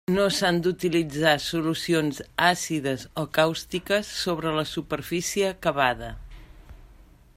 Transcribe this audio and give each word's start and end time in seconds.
No 0.13 0.23
s'han 0.35 0.55
d'utilitzar 0.67 1.33
solucions 1.47 2.21
àcides 2.47 3.03
o 3.25 3.27
càustiques 3.39 4.09
sobre 4.23 4.55
la 4.57 4.65
superfície 4.71 5.51
acabada. 5.53 6.13